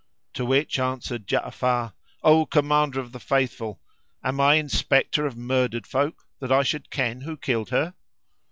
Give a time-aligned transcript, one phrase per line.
[0.33, 1.93] to which answered Ja'afar,
[2.23, 3.79] "O Commander of the Faithful,
[4.23, 7.93] am I inspector of" murdered folk that I should ken who killed her?"